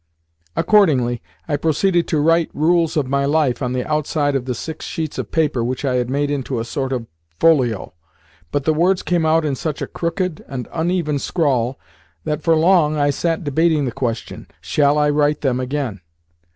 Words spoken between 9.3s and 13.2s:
in such a crooked and uneven scrawl that for long I